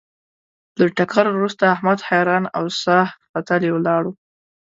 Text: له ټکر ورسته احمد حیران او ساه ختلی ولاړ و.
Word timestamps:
له 0.79 0.85
ټکر 0.97 1.25
ورسته 1.31 1.63
احمد 1.75 1.99
حیران 2.07 2.43
او 2.57 2.65
ساه 2.83 3.07
ختلی 3.31 3.69
ولاړ 3.73 4.03
و. 4.07 4.11